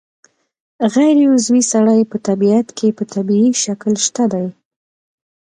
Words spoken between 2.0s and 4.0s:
په طبیعت کې په طبیعي شکل